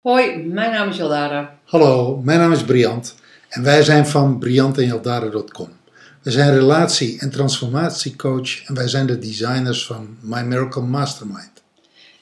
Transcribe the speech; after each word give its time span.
Hoi, 0.00 0.46
mijn 0.46 0.70
naam 0.70 0.88
is 0.88 0.96
Jaldara. 0.96 1.58
Hallo, 1.64 2.16
mijn 2.24 2.38
naam 2.38 2.52
is 2.52 2.64
Briant 2.64 3.14
en 3.48 3.62
wij 3.62 3.82
zijn 3.82 4.06
van 4.06 4.38
briantenjaldara.com. 4.38 5.68
We 6.22 6.30
zijn 6.30 6.54
relatie- 6.54 7.18
en 7.18 7.30
transformatiecoach 7.30 8.64
en 8.64 8.74
wij 8.74 8.88
zijn 8.88 9.06
de 9.06 9.18
designers 9.18 9.86
van 9.86 10.16
My 10.20 10.42
Miracle 10.42 10.82
Mastermind. 10.82 11.63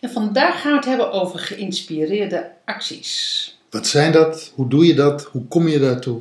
En 0.03 0.11
vandaag 0.11 0.61
gaan 0.61 0.71
we 0.71 0.77
het 0.77 0.87
hebben 0.87 1.12
over 1.12 1.39
geïnspireerde 1.39 2.51
acties. 2.65 3.59
Wat 3.70 3.87
zijn 3.87 4.12
dat? 4.12 4.52
Hoe 4.55 4.69
doe 4.69 4.87
je 4.87 4.95
dat? 4.95 5.25
Hoe 5.25 5.45
kom 5.45 5.69
je 5.69 5.78
daartoe? 5.78 6.20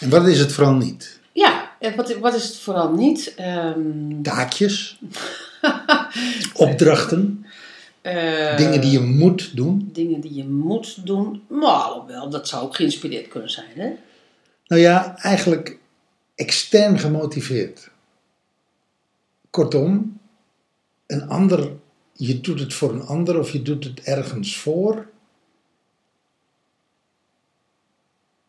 En 0.00 0.10
wat 0.10 0.26
is 0.26 0.38
het 0.38 0.52
vooral 0.52 0.74
niet? 0.74 1.20
Ja, 1.32 1.70
wat, 1.96 2.14
wat 2.18 2.34
is 2.34 2.44
het 2.44 2.56
vooral 2.56 2.92
niet? 2.92 3.34
Ehm, 3.36 4.22
Taakjes, 4.22 5.00
opdrachten, 6.54 7.46
eh, 8.00 8.56
dingen 8.56 8.80
die 8.80 8.90
je 8.90 9.00
moet 9.00 9.56
doen. 9.56 9.90
dingen 9.92 10.20
die 10.20 10.34
je 10.34 10.44
moet 10.44 11.06
doen. 11.06 11.42
Maar 11.48 12.06
wel, 12.06 12.30
dat 12.30 12.48
zou 12.48 12.64
ook 12.64 12.76
geïnspireerd 12.76 13.28
kunnen 13.28 13.50
zijn, 13.50 13.70
hè? 13.74 13.90
Nou 14.66 14.82
ja, 14.82 15.16
eigenlijk 15.18 15.78
extern 16.34 16.98
gemotiveerd. 16.98 17.90
Kortom, 19.50 20.18
een 21.06 21.28
ander, 21.28 21.70
je 22.12 22.40
doet 22.40 22.60
het 22.60 22.74
voor 22.74 22.92
een 22.92 23.02
ander 23.02 23.38
of 23.38 23.52
je 23.52 23.62
doet 23.62 23.84
het 23.84 24.00
ergens 24.00 24.56
voor. 24.56 25.10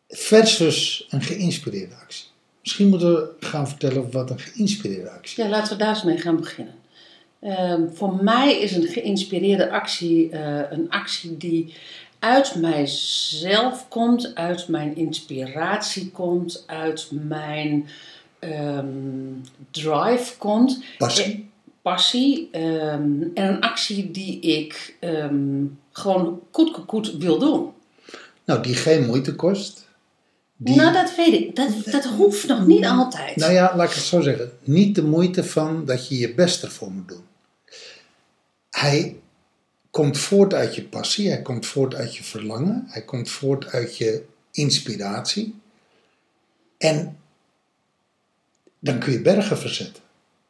Versus 0.08 1.06
een 1.10 1.22
geïnspireerde 1.22 1.94
actie. 1.94 2.26
Misschien 2.60 2.88
moeten 2.88 3.12
we 3.12 3.32
gaan 3.40 3.68
vertellen 3.68 4.10
wat 4.10 4.30
een 4.30 4.38
geïnspireerde 4.38 5.10
actie 5.10 5.38
is. 5.38 5.44
Ja, 5.44 5.50
laten 5.50 5.72
we 5.72 5.84
daar 5.84 5.94
eens 5.94 6.04
mee 6.04 6.18
gaan 6.18 6.36
beginnen. 6.36 6.74
Ehm, 7.40 7.88
voor 7.92 8.24
mij 8.24 8.60
is 8.60 8.72
een 8.72 8.86
geïnspireerde 8.86 9.70
actie 9.70 10.30
eh, 10.30 10.70
een 10.70 10.90
actie 10.90 11.36
die 11.36 11.74
uit 12.18 12.54
mijzelf 12.54 13.88
komt, 13.88 14.34
uit 14.34 14.68
mijn 14.68 14.96
inspiratie 14.96 16.10
komt, 16.10 16.64
uit 16.66 17.08
mijn 17.10 17.88
ehm, 18.38 18.86
drive 19.70 20.36
komt. 20.38 20.82
Passie. 20.98 21.52
Passie 21.84 22.48
ehm, 22.52 23.22
en 23.34 23.48
een 23.48 23.60
actie 23.60 24.10
die 24.10 24.40
ik 24.40 24.96
ehm, 25.00 25.64
gewoon 25.92 26.40
goed 26.86 27.12
wil 27.18 27.38
doen. 27.38 27.72
Nou, 28.44 28.62
die 28.62 28.74
geen 28.74 29.06
moeite 29.06 29.34
kost. 29.34 29.88
Die, 30.56 30.76
Nou, 30.76 30.92
dat 30.92 31.16
weet 31.16 31.32
ik. 31.32 31.56
Dat, 31.56 31.68
dat 31.84 32.04
hoeft 32.04 32.46
nog 32.46 32.66
niet 32.66 32.84
altijd. 32.84 33.36
Nou 33.36 33.52
ja, 33.52 33.76
laat 33.76 33.88
ik 33.88 33.94
het 33.94 34.04
zo 34.04 34.20
zeggen. 34.20 34.52
Niet 34.60 34.94
de 34.94 35.02
moeite 35.02 35.44
van 35.44 35.84
dat 35.84 36.08
je 36.08 36.18
je 36.18 36.34
best 36.34 36.62
ervoor 36.62 36.90
moet 36.90 37.08
doen. 37.08 37.24
Hij 38.70 39.16
komt 39.90 40.18
voort 40.18 40.54
uit 40.54 40.74
je 40.74 40.84
passie, 40.84 41.28
hij 41.28 41.42
komt 41.42 41.66
voort 41.66 41.94
uit 41.94 42.16
je 42.16 42.24
verlangen, 42.24 42.84
hij 42.88 43.02
komt 43.02 43.30
voort 43.30 43.66
uit 43.66 43.96
je 43.96 44.24
inspiratie. 44.50 45.60
En 46.78 47.18
dan 48.78 48.98
kun 48.98 49.12
je 49.12 49.20
bergen 49.20 49.58
verzetten. 49.58 50.03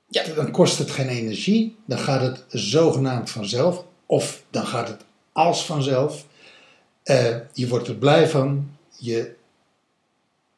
Ja. 0.06 0.24
Dan 0.34 0.50
kost 0.50 0.78
het 0.78 0.90
geen 0.90 1.08
energie, 1.08 1.76
dan 1.84 1.98
gaat 1.98 2.20
het 2.20 2.44
zogenaamd 2.48 3.30
vanzelf, 3.30 3.84
of 4.06 4.42
dan 4.50 4.66
gaat 4.66 4.88
het 4.88 5.04
als 5.32 5.66
vanzelf. 5.66 6.26
Eh, 7.02 7.36
je 7.52 7.68
wordt 7.68 7.88
er 7.88 7.94
blij 7.96 8.28
van, 8.28 8.76
je 8.96 9.34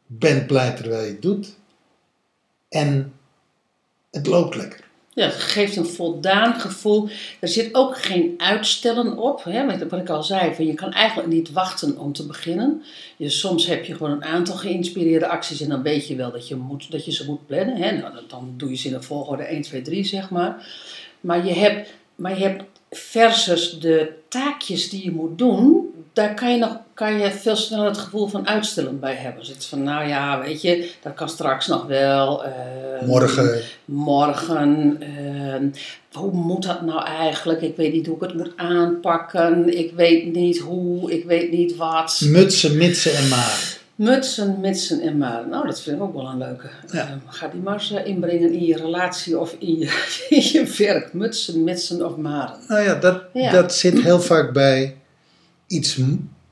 bent 0.07 0.47
blij 0.47 0.71
terwijl 0.77 1.05
je 1.05 1.11
het 1.11 1.23
doet. 1.23 1.56
En 2.69 3.15
het 4.11 4.27
loopt 4.27 4.55
lekker. 4.55 4.86
Ja, 5.16 5.25
het 5.25 5.34
geeft 5.34 5.77
een 5.77 5.87
voldaan 5.87 6.60
gevoel. 6.60 7.09
Er 7.41 7.49
zit 7.49 7.75
ook 7.75 7.99
geen 7.99 8.34
uitstellen 8.37 9.16
op. 9.19 9.44
Hè? 9.44 9.88
Wat 9.88 10.00
ik 10.00 10.09
al 10.09 10.22
zei, 10.22 10.65
je 10.66 10.75
kan 10.75 10.93
eigenlijk 10.93 11.28
niet 11.28 11.53
wachten 11.53 11.99
om 11.99 12.12
te 12.12 12.27
beginnen. 12.27 12.82
Je, 13.16 13.28
soms 13.28 13.66
heb 13.66 13.84
je 13.84 13.94
gewoon 13.94 14.10
een 14.12 14.25
aantal 14.25 14.55
geïnspireerde 14.55 15.28
acties 15.28 15.60
en 15.60 15.69
dan 15.69 15.82
weet 15.82 16.06
je 16.06 16.16
wel 16.16 16.32
dat 16.32 16.49
je, 16.49 16.56
moet, 16.56 16.91
dat 16.91 17.05
je 17.05 17.12
ze 17.12 17.25
moet 17.26 17.47
plannen. 17.47 17.76
Hè? 17.76 17.91
Nou, 17.93 18.15
dan- 18.28 18.55
doe 18.56 18.71
je 18.71 18.76
ze 18.76 18.88
in 18.88 18.94
een 18.94 19.03
volgorde 19.03 19.43
1, 19.43 19.62
2, 19.62 19.82
3, 19.82 20.05
zeg 20.05 20.31
maar. 20.31 20.66
Maar 21.21 21.47
je 21.47 21.53
hebt, 21.53 21.94
maar 22.15 22.38
je 22.38 22.43
hebt 22.44 22.65
versus 22.91 23.78
de 23.81 24.12
taakjes 24.28 24.88
die 24.88 25.05
je 25.05 25.12
moet 25.12 25.38
doen, 25.38 25.86
daar 26.16 26.34
kan 26.34 26.53
je, 26.53 26.59
nog, 26.59 26.77
kan 26.94 27.19
je 27.19 27.31
veel 27.31 27.56
sneller 27.56 27.87
het 27.87 27.99
gevoel 27.99 28.27
van 28.27 28.49
uitstellen 28.49 29.00
bij 29.00 29.15
hebben. 29.15 29.41
Dus 29.41 29.49
het 29.49 29.59
is 29.59 29.66
van, 29.66 29.82
nou 29.82 30.09
ja, 30.09 30.41
weet 30.41 30.62
je, 30.62 30.91
dat 31.03 31.15
kan 31.15 31.28
straks 31.28 31.66
nog 31.66 31.87
wel. 31.87 32.44
eh, 32.44 32.53
Morgen, 33.06 33.60
morgen. 33.84 34.97
ehm, 35.00 35.69
hoe 36.12 36.32
moet 36.32 36.62
dat 36.66 36.82
nou 36.82 37.05
eigenlijk? 37.05 37.60
Ik 37.60 37.76
weet 37.76 37.93
niet 37.93 38.06
hoe 38.06 38.16
ik 38.16 38.22
het 38.22 38.34
moet 38.34 38.53
aanpakken. 38.56 39.78
Ik 39.78 39.93
weet 39.97 40.32
niet 40.34 40.59
hoe. 40.59 41.12
Ik 41.12 41.25
weet 41.25 41.50
niet 41.50 41.76
wat. 41.76 42.21
mutsen, 42.25 42.76
mitsen 42.76 43.15
en 43.15 43.28
maren. 43.28 43.59
Mutsen, 43.94 44.60
mitsen 44.60 45.00
en 45.00 45.16
maren. 45.19 45.49
Nou, 45.49 45.66
dat 45.66 45.81
vind 45.81 45.97
ik 45.97 46.03
ook 46.03 46.15
wel 46.15 46.26
een 46.26 46.38
leuke. 46.38 46.69
Ja. 46.93 47.00
Ehm, 47.00 47.19
ga 47.28 47.49
die 47.49 47.60
maar 47.60 47.75
eens 47.75 47.93
eh, 47.93 48.06
inbrengen 48.06 48.53
in 48.53 48.65
je 48.66 48.76
relatie 48.76 49.38
of 49.38 49.56
in 49.59 49.78
je, 49.78 49.84
in 50.28 50.43
je 50.53 50.75
werk. 50.78 51.12
Mutsen, 51.12 51.65
mitsen 51.65 52.06
of 52.06 52.16
maren. 52.16 52.56
Nou 52.69 52.82
ja 52.82 52.94
dat, 52.94 53.22
Ja. 53.32 53.50
dat 53.53 53.75
zit 53.75 54.00
heel 54.03 54.21
vaak 54.21 54.53
bij 54.53 54.97
iets, 55.66 55.97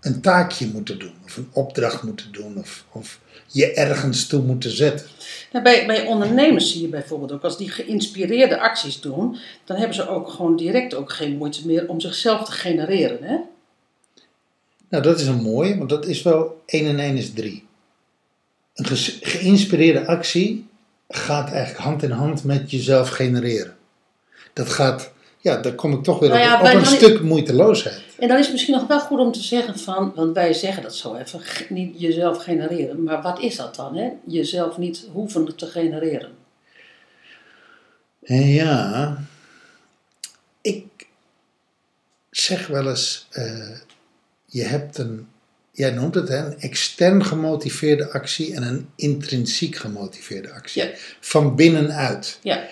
een 0.01 0.21
taakje 0.21 0.67
moeten 0.67 0.99
doen, 0.99 1.15
of 1.25 1.37
een 1.37 1.49
opdracht 1.53 2.03
moeten 2.03 2.33
doen, 2.33 2.59
of, 2.59 2.85
of 2.93 3.21
je 3.47 3.73
ergens 3.73 4.27
toe 4.27 4.43
moeten 4.43 4.71
zetten. 4.71 5.07
Nou, 5.53 5.65
bij, 5.65 5.87
bij 5.87 6.07
ondernemers 6.07 6.73
zie 6.73 6.81
je 6.81 6.89
bijvoorbeeld 6.89 7.33
ook, 7.33 7.43
als 7.43 7.59
die 7.59 7.71
geïnspireerde 7.71 8.61
acties 8.61 9.01
doen, 9.01 9.37
dan 9.65 9.77
hebben 9.77 9.95
ze 9.95 10.09
ook 10.09 10.29
gewoon 10.29 10.57
direct 10.57 10.95
ook 10.95 11.13
geen 11.13 11.37
moeite 11.37 11.67
meer 11.67 11.89
om 11.89 12.01
zichzelf 12.01 12.45
te 12.45 12.53
genereren. 12.53 13.23
Hè? 13.23 13.37
Nou, 14.89 15.03
dat 15.03 15.21
is 15.21 15.27
een 15.27 15.43
mooie, 15.43 15.79
want 15.79 15.91
dat 15.91 16.07
is 16.07 16.23
wel 16.23 16.63
1 16.67 16.87
en 16.87 16.99
1 16.99 17.17
is 17.17 17.33
3. 17.33 17.67
Een 18.75 18.97
geïnspireerde 19.21 20.07
actie 20.07 20.67
gaat 21.09 21.51
eigenlijk 21.51 21.85
hand 21.85 22.03
in 22.03 22.11
hand 22.11 22.45
met 22.45 22.71
jezelf 22.71 23.09
genereren. 23.09 23.77
Dat 24.53 24.69
gaat, 24.69 25.13
ja, 25.45 25.57
daar 25.57 25.73
kom 25.73 25.93
ik 25.93 26.03
toch 26.03 26.19
weer 26.19 26.29
Nou 26.29 26.41
op, 26.41 26.47
ja, 26.49 26.57
op 26.57 26.63
wij 26.63 26.75
een 26.75 26.87
stuk 26.87 27.21
moeiteloosheid. 27.21 28.03
En 28.19 28.29
dan 28.29 28.37
is 28.37 28.45
het 28.45 28.53
misschien 28.53 28.75
nog 28.75 28.87
wel 28.87 29.01
goed 29.01 29.19
om 29.19 29.33
te 29.33 29.43
zeggen 29.43 29.79
van, 29.79 30.13
want 30.15 30.35
wij 30.35 30.53
zeggen 30.53 30.83
dat 30.83 30.95
zo 30.95 31.15
even, 31.15 31.41
niet 31.69 32.01
jezelf 32.01 32.43
genereren. 32.43 33.03
Maar 33.03 33.23
wat 33.23 33.41
is 33.41 33.57
dat 33.57 33.75
dan? 33.75 33.97
Hè? 33.97 34.11
Jezelf 34.27 34.79
niet 34.79 35.07
hoeven 35.13 35.57
te 35.57 35.67
genereren. 35.67 36.31
En 38.23 38.49
ja, 38.49 39.19
ik 40.61 40.87
zeg 42.31 42.67
wel 42.67 42.89
eens, 42.89 43.27
eh, 43.31 43.77
je 44.47 44.63
hebt 44.63 44.99
een, 44.99 45.29
jij 45.71 45.91
noemt 45.91 46.15
het 46.15 46.29
hè, 46.29 46.47
een 46.47 46.61
extern 46.61 47.25
gemotiveerde 47.25 48.11
actie 48.11 48.55
en 48.55 48.63
een 48.63 48.89
intrinsiek 48.97 49.77
gemotiveerde 49.77 50.53
actie. 50.53 50.83
Ja. 50.83 50.91
Van 51.21 51.57
binnenuit. 51.57 52.39
Ja, 52.43 52.65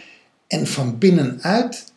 En 0.47 0.67
van 0.67 0.99
binnenuit, 0.99 1.92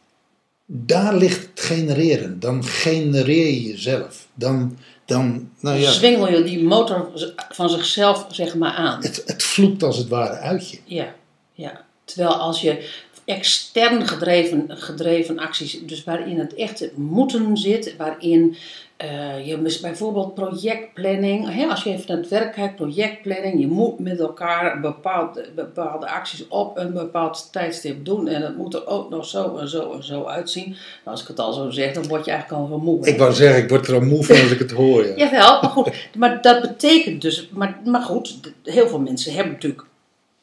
daar 0.65 1.15
ligt 1.15 1.41
het 1.41 1.59
genereren. 1.59 2.39
Dan 2.39 2.63
genereer 2.63 3.45
je 3.45 3.63
jezelf. 3.63 4.27
Dan, 4.33 4.77
dan 5.05 5.49
nou 5.59 5.77
ja, 5.77 5.91
zwingel 5.91 6.29
je 6.29 6.43
die 6.43 6.63
motor 6.63 7.11
van 7.49 7.69
zichzelf 7.69 8.25
zeg 8.29 8.55
maar 8.55 8.71
aan. 8.71 9.01
het, 9.01 9.23
het 9.25 9.43
vloept 9.43 9.83
als 9.83 9.97
het 9.97 10.07
ware 10.07 10.37
uit 10.37 10.69
je. 10.69 10.79
Ja, 10.85 11.15
ja. 11.53 11.85
Terwijl 12.05 12.33
als 12.33 12.61
je 12.61 12.89
extern 13.25 14.07
gedreven, 14.07 14.65
gedreven 14.67 15.39
acties, 15.39 15.79
dus 15.85 16.03
waarin 16.03 16.39
het 16.39 16.53
echt 16.53 16.89
moeten 16.95 17.57
zit, 17.57 17.95
waarin 17.97 18.55
eh, 18.97 19.47
je 19.47 19.77
bijvoorbeeld 19.81 20.33
projectplanning, 20.33 21.53
hè, 21.53 21.65
als 21.65 21.83
je 21.83 21.89
even 21.89 22.05
naar 22.07 22.17
het 22.17 22.27
werk 22.27 22.53
kijkt, 22.53 22.75
projectplanning, 22.75 23.59
je 23.59 23.67
moet 23.67 23.99
met 23.99 24.19
elkaar 24.19 24.79
bepaalde, 24.79 25.45
bepaalde 25.55 26.09
acties 26.09 26.47
op 26.47 26.77
een 26.77 26.93
bepaald 26.93 27.47
tijdstip 27.51 28.05
doen 28.05 28.27
en 28.27 28.41
het 28.41 28.57
moet 28.57 28.73
er 28.73 28.87
ook 28.87 29.09
nog 29.09 29.25
zo 29.25 29.57
en 29.57 29.67
zo 29.67 29.93
en 29.93 30.03
zo 30.03 30.23
uitzien. 30.23 30.67
Nou, 30.67 30.77
als 31.03 31.21
ik 31.21 31.27
het 31.27 31.39
al 31.39 31.53
zo 31.53 31.69
zeg, 31.69 31.93
dan 31.93 32.07
word 32.07 32.25
je 32.25 32.31
eigenlijk 32.31 32.61
al 32.61 32.69
wel 32.69 32.79
moe. 32.79 33.05
Ik 33.05 33.17
wou 33.17 33.33
zeggen, 33.33 33.63
ik 33.63 33.69
word 33.69 33.87
er 33.87 33.93
al 33.93 34.01
moe 34.01 34.23
van 34.23 34.41
als 34.41 34.51
ik 34.51 34.59
het 34.59 34.71
hoor. 34.71 35.05
Ja. 35.05 35.15
Jawel, 35.25 35.61
maar 35.61 35.71
goed. 35.71 35.91
Maar 36.17 36.41
dat 36.41 36.61
betekent 36.61 37.21
dus... 37.21 37.49
Maar, 37.51 37.79
maar 37.85 38.01
goed, 38.01 38.39
heel 38.63 38.87
veel 38.87 38.99
mensen 38.99 39.33
hebben 39.33 39.53
natuurlijk 39.53 39.85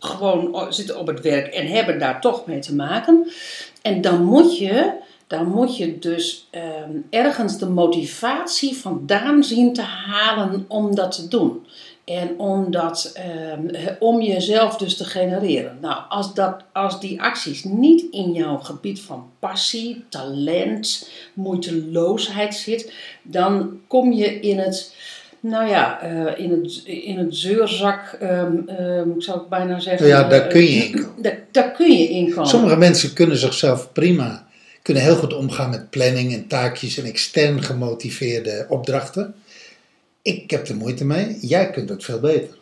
gewoon 0.02 0.54
o- 0.54 0.70
zitten 0.70 0.98
op 0.98 1.06
het 1.06 1.20
werk 1.20 1.46
en 1.46 1.66
hebben 1.66 1.98
daar 1.98 2.20
toch 2.20 2.46
mee 2.46 2.58
te 2.58 2.74
maken. 2.74 3.30
En 3.82 4.00
dan 4.00 4.24
moet 4.24 4.58
je, 4.58 4.92
dan 5.26 5.46
moet 5.46 5.76
je 5.76 5.98
dus 5.98 6.48
ehm, 6.50 6.90
ergens 7.10 7.58
de 7.58 7.68
motivatie 7.68 8.76
vandaan 8.76 9.44
zien 9.44 9.72
te 9.72 9.82
halen 9.82 10.64
om 10.68 10.94
dat 10.94 11.12
te 11.12 11.28
doen. 11.28 11.66
En 12.04 12.38
om, 12.38 12.70
dat, 12.70 13.10
ehm, 13.14 13.94
om 13.98 14.20
jezelf 14.20 14.76
dus 14.76 14.96
te 14.96 15.04
genereren. 15.04 15.78
Nou, 15.80 16.02
als, 16.08 16.34
dat, 16.34 16.62
als 16.72 17.00
die 17.00 17.22
acties 17.22 17.64
niet 17.64 18.04
in 18.10 18.32
jouw 18.32 18.58
gebied 18.58 19.00
van 19.00 19.30
passie, 19.38 20.04
talent, 20.08 21.08
moeiteloosheid 21.34 22.54
zit, 22.54 22.92
dan 23.22 23.80
kom 23.86 24.12
je 24.12 24.40
in 24.40 24.58
het, 24.58 24.94
nou 25.42 25.68
ja, 25.68 26.00
eh, 26.00 26.44
in 26.44 26.50
het, 26.50 26.82
in 26.84 27.18
het 27.18 27.36
zeurzak, 27.36 28.16
ehm, 28.20 28.56
ehm, 28.66 29.08
zou 29.18 29.40
ik 29.40 29.48
bijna 29.48 29.80
zeggen. 29.80 30.06
Ja, 30.06 30.28
daar 30.28 30.46
eh, 30.46 30.50
kun 30.50 30.62
je 30.62 30.84
in 30.84 30.92
komen. 30.92 31.22
Daar, 31.22 31.38
daar 31.50 31.70
kun 31.70 31.92
je 31.98 32.08
in 32.08 32.30
komen. 32.30 32.48
Sommige 32.48 32.76
mensen 32.76 33.12
kunnen 33.12 33.36
zichzelf 33.36 33.92
prima, 33.92 34.46
kunnen 34.82 35.02
heel 35.02 35.16
goed 35.16 35.34
omgaan 35.34 35.70
met 35.70 35.90
planning 35.90 36.32
en 36.32 36.46
taakjes 36.46 36.98
en 36.98 37.04
extern 37.04 37.62
gemotiveerde 37.62 38.66
opdrachten. 38.68 39.34
Ik 40.22 40.50
heb 40.50 40.68
er 40.68 40.76
moeite 40.76 41.04
mee. 41.04 41.38
Jij 41.40 41.70
kunt 41.70 41.88
het 41.88 42.04
veel 42.04 42.20
beter. 42.20 42.56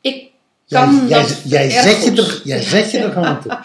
Ik 0.00 0.32
Jij, 0.66 0.80
kan 0.80 1.08
jij, 1.08 1.20
dat 1.20 1.42
jij, 1.44 1.64
erg 1.64 1.82
zet, 1.82 2.04
je 2.04 2.22
er, 2.22 2.40
jij 2.44 2.60
zet 2.60 2.90
je 2.90 2.98
er 2.98 3.12
gewoon 3.12 3.40
toe. 3.40 3.58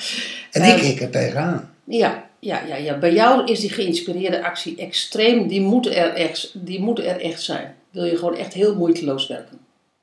En 0.51 0.63
ik 0.63 0.75
Eh, 0.75 0.81
hik 0.81 1.01
er 1.01 1.09
tegenaan. 1.09 1.73
Ja, 1.83 2.29
ja, 2.39 2.61
ja, 2.67 2.75
ja, 2.75 2.97
bij 2.97 3.13
jou 3.13 3.51
is 3.51 3.59
die 3.59 3.69
geïnspireerde 3.69 4.43
actie 4.43 4.75
extreem. 4.77 5.47
Die 5.47 5.61
moet, 5.61 5.85
er 5.85 6.13
echt, 6.13 6.51
die 6.53 6.79
moet 6.79 6.99
er 6.99 7.21
echt 7.21 7.41
zijn. 7.41 7.75
Wil 7.91 8.03
je 8.03 8.17
gewoon 8.17 8.35
echt 8.35 8.53
heel 8.53 8.75
moeiteloos 8.75 9.27
werken. 9.27 9.57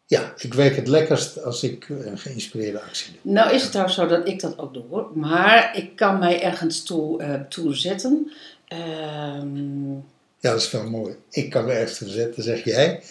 Ja, 0.06 0.33
ik 0.38 0.55
werk 0.55 0.77
het 0.77 0.88
lekkerst 0.88 1.43
als 1.43 1.62
ik 1.62 1.88
een 1.88 2.19
geïnspireerde 2.19 2.81
actie 2.81 3.12
doe. 3.23 3.33
Nou 3.33 3.55
is 3.55 3.61
het 3.62 3.71
trouwens 3.71 3.97
zo 3.97 4.06
dat 4.06 4.29
ik 4.29 4.41
dat 4.41 4.59
ook 4.59 4.75
doe 4.75 4.85
hoor. 4.91 5.11
Maar 5.15 5.77
ik 5.77 5.97
kan 5.97 6.19
mij 6.19 6.43
ergens 6.43 6.83
toe, 6.83 7.23
eh, 7.23 7.41
toe 7.49 7.75
zetten. 7.75 8.33
Ehm, 8.69 9.93
Ja, 10.41 10.53
dat 10.53 10.61
is 10.61 10.71
wel 10.71 10.91
mooi. 10.91 11.15
Ik 11.31 11.50
kan 11.50 11.69
er 11.69 11.77
ergens 11.77 11.99
toe 11.99 12.09
zetten, 12.09 12.43
zeg 12.43 12.65
jij. 12.65 13.03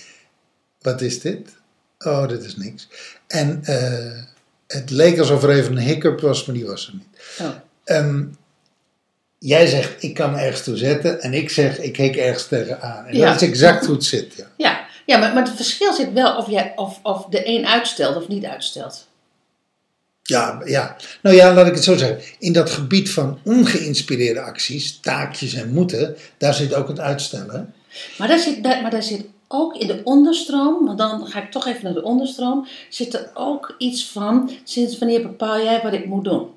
Wat 0.82 1.02
is 1.02 1.20
dit? 1.22 1.56
Oh, 2.00 2.28
dit 2.28 2.44
is 2.44 2.56
niks. 2.56 2.88
En 3.28 3.64
eh, 3.64 4.22
het 4.68 4.90
leek 4.90 5.20
alsof 5.20 5.44
er 5.44 5.50
even 5.50 5.72
een 5.72 5.84
hiccup 5.84 6.20
was, 6.20 6.46
maar 6.46 6.56
die 6.56 6.66
was 6.66 6.88
er 6.88 6.94
niet. 6.94 7.38
oh. 7.42 7.50
Ehm, 7.84 8.26
jij 9.40 9.68
zegt, 9.68 10.04
ik 10.04 10.14
kan 10.14 10.32
me 10.32 10.38
ergens 10.40 10.64
toe 10.64 10.78
zetten. 10.78 11.22
En 11.22 11.34
ik 11.34 11.50
zeg, 11.50 11.80
ik 11.80 11.98
hik 11.98 12.16
ergens 12.16 12.48
tegenaan. 12.48 13.06
En 13.06 13.16
Ja. 13.18 13.26
dat 13.32 13.42
is 13.42 13.48
exact 13.48 13.86
hoe 13.86 13.96
het 13.96 14.04
zit, 14.04 14.34
ja. 14.36 14.46
Ja, 14.58 14.86
ja 15.06 15.18
maar, 15.18 15.34
maar 15.34 15.44
het 15.44 15.56
verschil 15.56 15.94
zit 15.94 16.14
wel 16.14 16.36
of, 16.38 16.50
jij, 16.50 16.74
of, 16.76 17.00
of 17.04 17.26
de 17.26 17.48
een 17.48 17.68
uitstelt 17.68 18.16
of 18.16 18.28
niet 18.28 18.46
uitstelt. 18.46 19.08
Ja, 20.24 20.62
ja. 20.66 20.96
Nou 21.22 21.36
ja, 21.36 21.54
laat 21.54 21.68
ik 21.68 21.74
het 21.74 21.84
zo 21.84 21.98
zeggen. 21.98 22.22
In 22.40 22.54
dat 22.54 22.70
gebied 22.70 23.10
van 23.12 23.40
ongeïnspireerde 23.44 24.42
acties, 24.42 25.00
taakjes 25.00 25.54
en 25.54 25.74
moeten, 25.74 26.16
daar 26.38 26.54
zit 26.54 26.74
ook 26.74 26.88
het 26.88 27.00
uitstellen. 27.00 27.74
Maar 28.18 28.28
daar 28.28 28.40
zit, 28.40 28.62
maar 28.62 28.92
daar 28.92 29.04
zit 29.04 29.26
ook 29.48 29.76
in 29.76 29.88
de 29.88 30.02
onderstroom, 30.04 30.86
want 30.86 30.98
dan 30.98 31.28
ga 31.28 31.44
ik 31.44 31.52
toch 31.52 31.68
even 31.68 31.84
naar 31.84 31.94
de 31.94 32.04
onderstroom, 32.04 32.68
zit 32.90 33.14
er 33.14 33.30
ook 33.34 33.76
iets 33.78 34.06
van, 34.06 34.52
sinds 34.64 34.98
wanneer 34.98 35.22
bepaal 35.22 35.64
jij 35.64 35.82
wat 35.82 35.94
ik 35.94 36.06
moet 36.06 36.24
doen? 36.24 36.50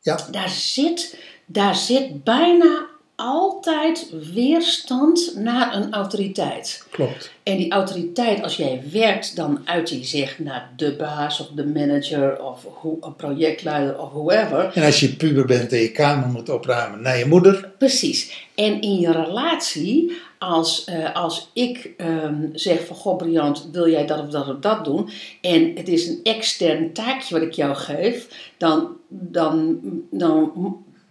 Ja, 0.00 0.18
Daar 0.30 0.48
zit, 0.48 1.16
daar 1.52 1.76
zit 1.76 2.24
bijna 2.24 2.88
altijd 3.14 4.12
weerstand 4.32 5.32
naar 5.36 5.74
een 5.74 5.92
autoriteit. 5.92 6.86
klopt. 6.90 7.30
En 7.42 7.56
die 7.56 7.70
autoriteit, 7.70 8.42
als 8.42 8.56
jij 8.56 8.82
werkt, 8.92 9.36
dan 9.36 9.60
uit 9.64 9.88
die 9.88 10.04
zich 10.04 10.38
naar 10.38 10.72
de 10.76 10.96
baas 10.96 11.40
of 11.40 11.46
de 11.54 11.66
manager 11.66 12.42
of 12.42 12.66
hoe, 12.74 12.96
een 13.00 13.16
projectleider 13.16 14.00
of 14.00 14.10
whoever. 14.10 14.70
En 14.74 14.84
als 14.84 15.00
je 15.00 15.16
puber 15.16 15.46
bent 15.46 15.72
en 15.72 15.78
je 15.78 15.92
kamer 15.92 16.28
moet 16.28 16.48
opruimen 16.48 17.02
naar 17.02 17.18
je 17.18 17.26
moeder. 17.26 17.70
Precies. 17.78 18.48
En 18.54 18.80
in 18.80 19.00
je 19.00 19.12
relatie, 19.12 20.12
als, 20.38 20.84
eh, 20.84 21.14
als 21.14 21.50
ik 21.52 21.90
ehm, 21.96 22.46
zeg 22.52 22.86
van 22.86 22.96
goh 22.96 23.16
Briant, 23.16 23.68
wil 23.72 23.88
jij 23.88 24.06
dat 24.06 24.20
of 24.20 24.28
dat 24.28 24.48
of 24.48 24.56
dat 24.60 24.84
doen? 24.84 25.08
En 25.40 25.72
het 25.74 25.88
is 25.88 26.08
een 26.08 26.20
extern 26.22 26.92
taakje 26.92 27.34
wat 27.34 27.46
ik 27.46 27.52
jou 27.52 27.74
geef, 27.74 28.50
dan, 28.56 28.96
dan, 29.08 29.78
dan 30.10 30.52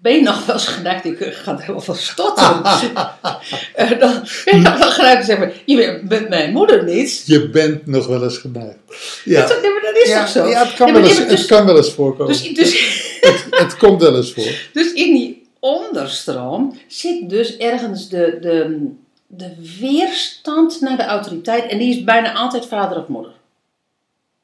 ben 0.02 0.14
je 0.14 0.22
nog 0.22 0.46
wel 0.46 0.56
eens 0.56 0.68
geneigd, 0.68 1.06
ik 1.06 1.18
ga 1.20 1.60
van 1.78 1.96
stotteren. 1.96 2.62
Eh, 3.76 4.00
dan 4.00 4.28
ben 4.46 4.56
je 4.56 4.62
nog 4.62 4.78
wel 4.78 4.92
geneigd 4.92 5.20
te 5.20 5.26
zeggen, 5.26 5.52
je 5.66 6.02
bent 6.04 6.30
mijn 6.30 6.52
moeder 6.52 6.84
niet. 6.84 7.24
Je 7.26 7.50
bent 7.50 7.86
nog 7.86 8.08
wel 8.08 8.24
eens 8.24 8.38
geneigd. 8.38 8.78
Ja, 9.24 9.48
Dat, 9.48 9.62
nee, 9.62 9.72
maar 9.72 9.82
dat 9.82 10.04
is 10.04 10.10
ja, 10.10 10.20
toch 10.20 10.30
zo? 10.30 10.48
ja 10.48 10.66
het, 10.66 10.74
kan 10.74 10.94
wel 10.94 11.04
eens, 11.04 11.20
maar 11.20 11.28
het 11.28 11.46
kan 11.46 11.66
wel 11.66 11.78
eens 11.78 11.92
voorkomen. 11.92 12.34
dus, 12.34 12.54
dus, 12.54 13.02
het, 13.22 13.46
het 13.50 13.78
komt 13.78 14.02
wel 14.02 14.16
eens 14.16 14.34
voor. 14.34 14.44
Dus 14.74 14.94
in 14.94 15.14
die 15.14 15.48
onderstroom 15.60 16.80
zit 16.88 17.30
dus 17.30 17.58
ergens 17.58 18.10
de, 18.10 18.38
de, 18.42 18.88
de 19.28 19.52
weerstand 19.80 20.82
naar 20.82 20.98
de 20.98 21.06
autoriteit. 21.06 21.72
En 21.72 21.78
die 21.78 21.98
is 21.98 22.04
bijna 22.04 22.34
altijd 22.34 22.66
vader 22.66 22.98
of 22.98 23.08
moeder. 23.08 23.32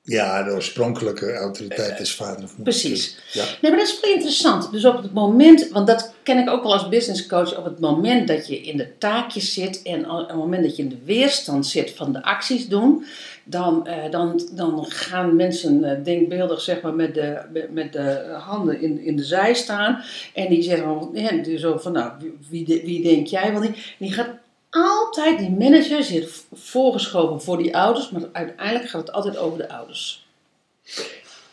Ja, 0.07 0.44
de 0.44 0.52
oorspronkelijke 0.52 1.34
autoriteit 1.34 2.00
is 2.00 2.16
vader 2.16 2.44
of 2.44 2.56
moeder. 2.57 2.63
Precies. 2.63 3.18
Ja. 3.31 3.44
Nee, 3.62 3.72
maar 3.72 3.80
dat 3.80 3.90
is 3.90 4.00
wel 4.02 4.13
interessant. 4.13 4.72
Dus 4.72 4.86
op 4.86 5.02
het 5.02 5.13
moment, 5.13 5.69
want 5.69 5.88
dat 5.88 6.13
ken 6.24 6.38
ik 6.38 6.50
ook 6.50 6.63
wel 6.63 6.74
als 6.74 6.90
business 6.90 7.25
coach, 7.25 7.57
op 7.57 7.63
het 7.66 7.80
moment 7.80 8.28
dat 8.28 8.48
je 8.48 8.62
in 8.62 8.78
de 8.78 8.98
taakjes 8.98 9.54
zit 9.54 9.81
en 9.81 10.10
op 10.12 10.28
het 10.28 10.38
moment 10.38 10.63
dat 10.63 10.75
je 10.75 10.84
in 10.84 10.90
de 10.90 10.98
weerstand 11.06 11.68
zit 11.68 11.92
van 11.96 12.12
de 12.13 12.24
acties 12.24 12.68
doen, 12.68 13.06
dan, 13.44 13.88
eh, 13.88 14.12
dan, 14.12 14.42
dan 14.52 14.86
gaan 14.90 15.36
mensen 15.36 15.84
eh, 15.84 16.04
denkbeeldig 16.04 16.62
zeg 16.62 16.81
maar, 16.81 16.94
met, 16.94 17.13
de, 17.13 17.38
met- 17.72 17.94
de 17.94 18.36
handen 18.40 18.81
in, 18.81 19.00
in 19.00 19.16
de 19.16 19.24
zij 19.24 19.54
staan. 19.54 20.04
En 20.34 20.50
die 20.50 20.62
zeggen 20.63 20.86
van, 20.86 21.10
ja, 21.13 21.58
zo 21.58 21.78
van 21.78 21.92
nou, 21.92 22.12
wie, 22.19 22.34
wie, 22.50 22.66
de- 22.66 22.81
wie 22.86 23.04
denk 23.04 23.28
jij 23.28 23.51
wel 23.51 23.62
niet? 23.62 23.75
En 23.75 23.78
die 23.98 24.13
gaat 24.13 24.30
altijd, 24.75 25.39
die 25.39 25.50
manager 25.50 26.04
zit 26.04 26.44
voorgeschoven 26.54 27.42
voor 27.42 27.57
die 27.57 27.77
ouders, 27.77 28.10
maar 28.10 28.22
uiteindelijk 28.31 28.89
gaat 28.89 29.01
het 29.01 29.12
altijd 29.12 29.38
over 29.38 29.57
de 29.57 29.69
ouders. 29.69 30.27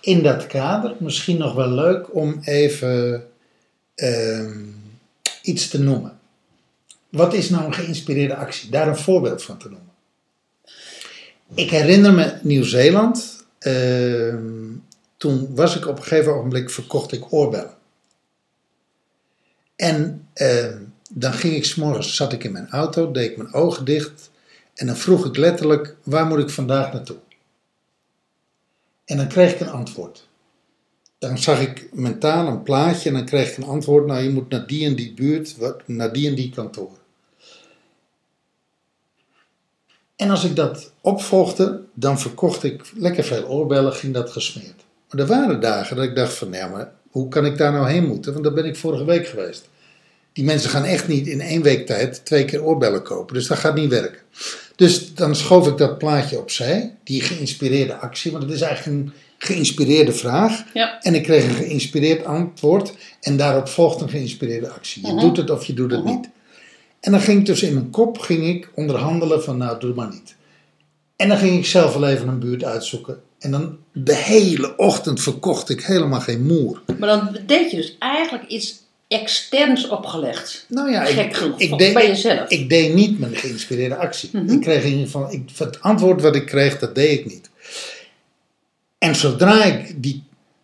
In 0.01 0.23
dat 0.23 0.47
kader 0.47 0.95
misschien 0.99 1.39
nog 1.39 1.55
wel 1.55 1.69
leuk 1.69 2.15
om 2.15 2.41
even 2.43 3.29
ehm, 3.95 4.65
iets 5.43 5.69
te 5.69 5.83
noemen. 5.83 6.19
Wat 7.09 7.35
is 7.35 7.51
nou 7.51 7.65
een 7.65 7.75
geïnspireerde 7.75 8.37
actie? 8.37 8.71
Daar 8.71 8.89
een 8.89 8.97
voorbeeld 8.97 9.43
van 9.43 9.59
te 9.59 9.69
noemen. 9.69 9.93
Ik 11.55 11.71
herinner 11.71 12.13
me 12.13 12.39
Nieuw-Zeeland. 12.43 13.45
ehm, 13.59 14.71
toen 15.17 15.55
was 15.55 15.77
ik 15.77 15.87
op 15.87 15.97
een 15.97 16.03
gegeven 16.03 16.35
ogenblik, 16.35 16.71
verkocht 16.71 17.13
ik 17.13 17.33
oorbellen. 17.33 17.75
En 19.77 20.29
ehm, 20.33 20.82
dan 21.15 21.33
ging 21.33 21.55
ik 21.55 21.65
s'morgens, 21.65 22.17
zat 22.17 22.33
ik 22.33 22.45
in 22.45 22.53
mijn 22.53 22.71
auto, 22.71 23.11
deed 23.11 23.31
ik 23.31 23.37
mijn 23.37 23.53
ogen 23.53 23.85
dicht. 23.85 24.31
En 24.75 24.87
dan 24.87 24.97
vroeg 24.97 25.27
ik 25.27 25.37
letterlijk, 25.37 25.97
waar 26.03 26.27
moet 26.27 26.39
ik 26.39 26.51
vandaag 26.51 26.93
naartoe? 26.93 27.17
En 29.05 29.17
dan 29.17 29.29
kreeg 29.29 29.53
ik 29.53 29.61
een 29.61 29.71
antwoord. 29.71 30.29
Dan 31.19 31.39
zag 31.39 31.61
ik 31.61 31.89
mentaal 31.93 32.47
een 32.47 32.63
plaatje 32.63 33.09
en 33.09 33.15
dan 33.15 33.25
kreeg 33.25 33.51
ik 33.51 33.57
een 33.57 33.71
antwoord. 33.71 34.07
Nou, 34.07 34.23
je 34.23 34.31
moet 34.31 34.49
naar 34.49 34.67
die 34.67 34.87
en 34.87 34.95
die 34.95 35.15
buurt, 35.15 35.57
naar 35.87 36.13
die 36.13 36.29
en 36.29 36.35
die 36.35 36.51
kantoor. 36.51 37.01
En 40.17 40.31
als 40.31 40.45
ik 40.45 40.57
dat 40.57 40.93
opvolgde, 41.01 41.83
dan 41.95 42.19
verkocht 42.21 42.63
ik 42.63 42.93
lekker 42.97 43.25
veel 43.25 43.45
oorbellen, 43.45 43.93
ging 43.93 44.15
dat 44.15 44.31
gesmeerd. 44.31 44.85
Maar 45.11 45.21
er 45.21 45.27
waren 45.27 45.61
dagen 45.61 45.97
dat 45.97 46.05
ik 46.05 46.15
dacht 46.15 46.35
van, 46.35 46.53
ja, 46.53 46.69
maar 46.69 46.93
hoe 47.11 47.29
kan 47.29 47.47
ik 47.47 47.59
daar 47.59 47.73
nou 47.73 47.91
heen 47.91 48.07
moeten? 48.07 48.33
Want 48.33 48.45
daar 48.45 48.53
ben 48.53 48.65
ik 48.65 48.77
vorige 48.77 49.05
week 49.05 49.27
geweest. 49.27 49.69
Die 50.33 50.45
mensen 50.45 50.71
gaan 50.71 50.85
echt 50.85 51.09
niet 51.09 51.27
in 51.27 51.41
één 51.41 51.63
week 51.63 51.87
tijd 51.87 52.25
twee 52.25 52.45
keer 52.45 52.63
oorbellen 52.65 53.03
kopen. 53.03 53.35
Dus 53.35 53.47
dat 53.47 53.59
gaat 53.59 53.75
niet 53.75 53.91
werken. 53.91 54.21
Dus 54.77 55.15
dan 55.15 55.37
schoof 55.37 55.67
ik 55.69 55.77
dat 55.79 55.99
plaatje 55.99 56.39
opzij, 56.39 56.95
die 57.05 57.21
geïnspireerde 57.21 57.97
actie, 57.97 58.31
want 58.33 58.43
het 58.45 58.53
is 58.53 58.61
eigenlijk 58.61 58.97
een 58.99 59.13
geïnspireerde 59.39 60.13
vraag. 60.13 60.65
Ja. 60.75 61.01
En 61.03 61.15
ik 61.15 61.23
kreeg 61.23 61.45
een 61.45 61.55
geïnspireerd 61.55 62.25
antwoord 62.25 62.93
en 63.21 63.37
daarop 63.37 63.69
volgt 63.69 64.01
een 64.01 64.09
geïnspireerde 64.09 64.71
actie. 64.71 65.07
Je 65.07 65.13
Mhm. 65.13 65.21
doet 65.21 65.37
het 65.37 65.51
of 65.51 65.65
je 65.65 65.75
doet 65.75 65.91
het 65.91 66.05
Mhm. 66.05 66.15
niet. 66.15 66.29
En 67.01 67.11
dan 67.13 67.21
ging 67.21 67.39
ik 67.41 67.47
dus 67.47 67.63
in 67.63 67.75
mijn 67.75 67.91
kop 67.91 68.19
ging 68.19 68.47
ik 68.47 68.69
onderhandelen 68.75 69.43
van 69.43 69.57
nou, 69.57 69.81
doe 69.81 69.95
maar 69.95 70.09
niet. 70.11 70.35
En 71.17 71.29
dan 71.29 71.39
ging 71.39 71.59
ik 71.59 71.67
zelf 71.67 71.95
wel 71.95 72.09
even 72.09 72.29
een 72.29 72.39
buurt 72.39 72.65
uitzoeken. 72.65 73.21
En 73.39 73.51
dan 73.51 73.77
de 73.93 74.15
hele 74.15 74.77
ochtend 74.77 75.21
verkocht 75.23 75.69
ik 75.71 75.83
helemaal 75.85 76.21
geen 76.21 76.47
moer. 76.47 76.83
Maar 76.99 77.09
dan 77.09 77.39
deed 77.47 77.71
je 77.71 77.77
dus 77.77 77.97
eigenlijk 77.99 78.45
iets 78.49 78.81
externs 79.13 79.89
opgelegd. 79.89 80.65
Nou 80.69 80.91
ja, 80.91 81.05
Gek 81.05 81.27
ik, 81.27 81.37
genoeg, 81.37 81.59
ik, 81.61 81.69
van- 81.69 81.79
deed, 81.79 81.95
bij 81.95 82.07
jezelf. 82.07 82.49
ik 82.51 82.69
deed 82.69 82.95
niet 82.95 83.19
mijn 83.19 83.37
geïnspireerde 83.37 83.97
actie. 83.97 84.31
Mhm. 84.33 84.51
Ik 84.51 84.61
kreeg 84.61 84.83
in 84.83 84.91
ieder 84.91 85.05
geval, 85.05 85.33
ik, 85.33 85.43
het 85.57 85.81
antwoord 85.81 86.23
wat 86.23 86.37
ik 86.37 86.47
kreeg, 86.47 86.79
dat 86.79 86.95
deed 86.95 87.19
ik 87.19 87.25
niet. 87.27 87.51
En 88.99 89.15
zodra 89.17 89.65
ik 89.65 90.03
die 90.03 90.23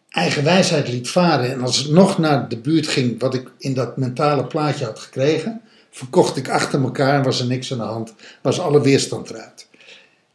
eigen 0.09 0.45
wijsheid 0.45 0.89
liet 0.89 1.09
varen 1.11 1.53
en 1.53 1.61
als 1.63 1.77
het 1.79 1.91
nog 1.91 2.19
naar 2.19 2.49
de 2.49 2.57
buurt 2.59 2.87
ging 2.89 3.21
wat 3.21 3.35
ik 3.35 3.51
in 3.59 3.75
dat 3.75 3.97
mentale 3.97 4.45
plaatje 4.47 4.85
had 4.85 4.99
gekregen, 4.99 5.61
verkocht 5.91 6.37
ik 6.37 6.49
achter 6.49 6.83
elkaar 6.83 7.15
en 7.15 7.23
was 7.23 7.41
er 7.41 7.47
niks 7.47 7.73
aan 7.73 7.79
de 7.79 7.85
hand, 7.85 8.15
was 8.43 8.61
alle 8.61 8.81
weerstand 8.81 9.31
eruit. 9.31 9.67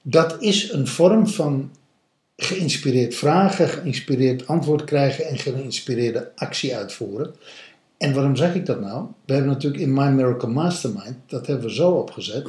Dat 0.02 0.36
is 0.42 0.72
een 0.72 0.88
vorm 0.88 1.28
van 1.28 1.72
geïnspireerd 2.38 3.16
vragen, 3.16 3.70
geïnspireerd 3.70 4.48
antwoord 4.48 4.84
krijgen 4.84 5.26
en 5.28 5.38
geïnspireerde 5.38 6.32
actie 6.36 6.76
uitvoeren. 6.76 7.36
En 8.04 8.14
waarom 8.14 8.36
zeg 8.36 8.56
ik 8.56 8.66
dat 8.66 8.80
nou? 8.80 9.06
We 9.26 9.34
hebben 9.34 9.52
natuurlijk 9.52 9.84
in 9.84 9.94
My 9.94 10.08
Miracle 10.08 10.50
Mastermind, 10.50 11.16
dat 11.28 11.48
hebben 11.48 11.66
we 11.66 11.74
zo 11.74 11.92
opgezet, 11.92 12.48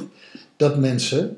dat 0.55 0.77
mensen 0.77 1.37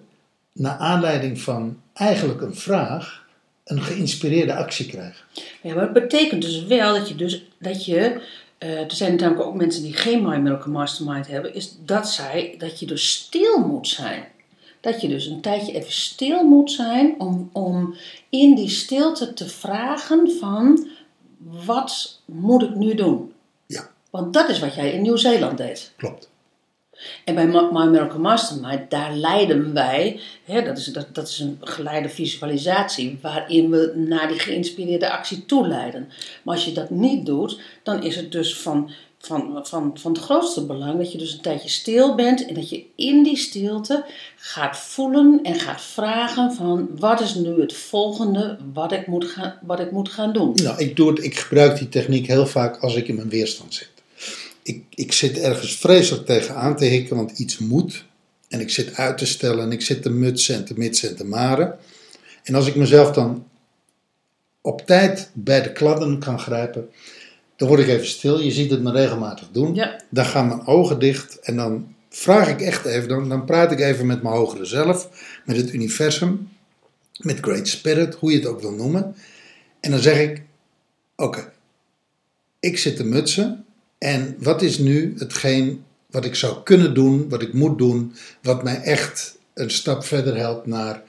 naar 0.54 0.78
aanleiding 0.78 1.42
van 1.42 1.78
eigenlijk 1.94 2.42
een 2.42 2.56
vraag 2.56 3.26
een 3.64 3.82
geïnspireerde 3.82 4.56
actie 4.56 4.86
krijgen. 4.86 5.26
Ja, 5.62 5.74
maar 5.74 5.84
het 5.84 5.94
betekent 5.94 6.42
dus 6.42 6.66
wel 6.66 6.94
dat 6.94 7.10
je 7.10 7.16
dus 7.16 7.44
dat 7.60 7.86
je. 7.86 8.22
eh, 8.58 8.80
er 8.80 8.92
zijn 8.92 9.16
namelijk 9.16 9.48
ook 9.48 9.56
mensen 9.56 9.84
die 9.84 9.94
geen 9.94 10.24
My 10.24 10.38
Miracle 10.38 10.72
Mastermind 10.72 11.28
hebben, 11.28 11.54
is 11.54 11.78
dat 11.86 12.10
zij 12.10 12.56
dat 12.58 12.80
je 12.80 12.86
dus 12.86 13.12
stil 13.12 13.58
moet 13.58 13.88
zijn. 13.88 14.24
Dat 14.82 15.02
je 15.02 15.08
dus 15.08 15.26
een 15.26 15.42
tijdje 15.42 15.74
even 15.74 15.92
stil 15.92 16.44
moet 16.44 16.72
zijn 16.72 17.16
om, 17.18 17.50
om 17.54 17.96
in 18.30 18.56
die 18.56 18.70
stilte 18.70 19.34
te 19.34 19.50
vragen 19.50 20.32
van 20.40 20.88
wat 21.66 22.22
moet 22.26 22.64
ik 22.64 22.76
nu 22.76 22.96
doen? 22.96 23.32
Want 24.10 24.34
dat 24.34 24.50
is 24.50 24.60
wat 24.60 24.76
jij 24.76 24.92
in 24.92 25.02
Nieuw-Zeeland 25.02 25.58
deed. 25.58 25.94
klopt. 25.98 26.30
En 27.26 27.36
bij 27.36 27.48
My 27.48 27.86
Miracle 27.86 28.20
Mastermind, 28.20 28.90
daar 28.90 29.14
leiden 29.14 29.74
wij, 29.74 30.20
hè, 30.44 30.62
dat, 30.62 30.78
is, 30.78 30.86
dat, 30.86 31.08
dat 31.12 31.28
is 31.28 31.40
een 31.40 31.58
geleide 31.60 32.10
visualisatie, 32.10 33.20
waarin 33.22 33.70
we 33.70 33.94
naar 33.96 34.28
die 34.28 34.40
geïnspireerde 34.40 35.12
actie 35.12 35.46
toe 35.46 35.68
leiden. 35.68 36.10
Maar 36.44 36.56
als 36.56 36.66
je 36.66 36.72
dat 36.72 36.90
niet 36.90 37.26
doet, 37.26 37.60
dan 37.84 38.04
is 38.04 38.16
het 38.16 38.32
dus 38.32 38.58
van, 38.58 38.92
van, 39.20 39.60
van, 39.64 39.92
van 39.94 40.12
het 40.12 40.22
grootste 40.22 40.66
belang 40.66 40.98
dat 40.98 41.12
je 41.12 41.18
dus 41.18 41.34
een 41.34 41.42
tijdje 41.42 41.70
stil 41.70 42.16
bent 42.16 42.46
en 42.46 42.54
dat 42.54 42.70
je 42.70 42.84
in 42.96 43.24
die 43.24 43.38
stilte 43.38 44.06
gaat 44.36 44.78
voelen 44.78 45.40
en 45.44 45.56
gaat 45.56 45.82
vragen 45.82 46.54
van 46.54 46.90
wat 47.00 47.22
is 47.22 47.36
nu 47.36 47.62
het 47.62 47.74
volgende 47.74 48.58
wat 48.74 48.92
ik 48.92 49.08
moet 49.08 49.26
gaan, 49.26 49.60
wat 49.62 49.80
ik 49.80 49.92
moet 49.92 50.10
gaan 50.10 50.34
doen. 50.34 50.52
Nou, 50.64 50.80
ik, 50.80 50.96
doe 50.96 51.10
het, 51.10 51.24
ik 51.24 51.38
gebruik 51.38 51.78
die 51.78 51.90
techniek 51.90 52.28
heel 52.28 52.48
vaak 52.48 52.78
als 52.78 52.96
ik 52.96 53.08
in 53.08 53.16
mijn 53.16 53.30
weerstand 53.30 53.74
zit. 53.74 53.97
Ik, 54.68 54.84
ik 54.90 55.12
zit 55.12 55.38
ergens 55.38 55.78
vreselijk 55.78 56.26
tegenaan 56.26 56.76
te 56.76 56.86
hikken, 56.86 57.16
want 57.16 57.40
iets 57.40 57.58
moet. 57.58 58.06
En 58.50 58.60
ik 58.60 58.70
zit 58.70 58.96
uit 58.96 59.18
te 59.18 59.26
stellen 59.26 59.64
en 59.64 59.72
ik 59.72 59.82
zit 59.82 60.02
te 60.02 60.10
mutsen 60.10 60.56
en 60.56 60.66
te 60.66 60.74
mitsen 60.78 61.10
en 61.10 61.16
te 61.16 61.26
maren. 61.26 61.78
En 62.44 62.56
als 62.56 62.68
ik 62.68 62.76
mezelf 62.76 63.12
dan 63.12 63.48
op 64.62 64.86
tijd 64.86 65.30
bij 65.34 65.62
de 65.62 65.72
kladden 65.72 66.20
kan 66.20 66.40
grijpen, 66.40 66.90
dan 67.56 67.68
word 67.68 67.80
ik 67.80 67.88
even 67.88 68.08
stil. 68.08 68.40
Je 68.40 68.52
ziet 68.52 68.72
het 68.72 68.82
me 68.82 68.92
regelmatig 68.92 69.50
doen. 69.52 69.76
Ja. 69.76 70.02
Dan 70.10 70.26
gaan 70.26 70.48
mijn 70.48 70.66
ogen 70.66 71.00
dicht 71.00 71.40
en 71.40 71.56
dan 71.56 71.96
vraag 72.10 72.50
ik 72.50 72.62
echt 72.62 72.86
even, 72.86 73.08
dan, 73.08 73.30
dan 73.30 73.46
praat 73.46 73.72
ik 73.72 73.80
even 73.80 74.06
met 74.06 74.22
mijn 74.22 74.36
hogere 74.36 74.66
zelf, 74.66 75.10
met 75.46 75.56
het 75.56 75.74
universum, 75.74 76.50
met 77.18 77.40
Great 77.40 77.68
Spirit, 77.68 78.16
hoe 78.16 78.32
je 78.32 78.38
het 78.38 78.48
ook 78.48 78.62
wil 78.62 78.74
noemen. 78.74 79.16
En 79.80 79.92
dan 79.92 80.00
zeg 80.00 80.20
ik, 80.20 80.42
oké, 81.16 81.52
ik 82.60 82.78
zit 82.78 82.96
te 82.96 83.04
mutsen 83.04 83.66
en 83.98 84.36
wat 84.39 84.62
is 84.62 84.77
nu 84.77 85.16
hetgeen 85.18 85.84
wat 86.12 86.25
ik 86.25 86.36
zou 86.36 86.63
kunnen 86.63 86.94
doen, 86.94 87.30
wat 87.30 87.42
ik 87.42 87.54
moet 87.54 87.77
doen, 87.77 88.13
wat 88.42 88.63
mij 88.63 88.82
echt 88.82 89.38
een 89.54 89.72
stap 89.72 90.04
verder 90.04 90.38
helpt 90.38 90.66
naar 90.68 91.01